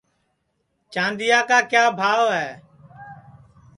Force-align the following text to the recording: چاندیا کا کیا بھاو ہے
چاندیا 0.93 1.39
کا 1.49 1.59
کیا 1.71 1.83
بھاو 1.99 2.23
ہے 2.37 2.49